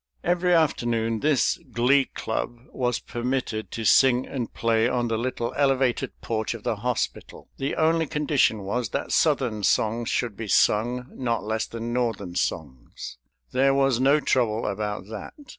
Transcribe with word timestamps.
Every 0.23 0.51
afternoon 0.51 1.19
this 1.19 1.59
Glee 1.71 2.05
Club 2.05 2.57
was 2.71 2.97
permitted 2.97 3.69
to 3.69 3.85
sing 3.85 4.25
and 4.25 4.51
play 4.51 4.87
on 4.89 5.09
the 5.09 5.15
little 5.19 5.53
elevated 5.55 6.19
porch 6.21 6.55
of 6.55 6.63
the 6.63 6.77
hospital. 6.77 7.49
The 7.57 7.75
only 7.75 8.07
condition 8.07 8.63
was 8.63 8.89
that 8.89 9.11
Southern 9.11 9.61
songs 9.61 10.09
should 10.09 10.35
be 10.35 10.47
sung, 10.47 11.05
not 11.11 11.43
less 11.43 11.67
than 11.67 11.93
Northern 11.93 12.33
songs. 12.33 13.19
There 13.51 13.75
was 13.75 13.99
no 13.99 14.19
trouble 14.19 14.65
about 14.65 15.05
that. 15.09 15.35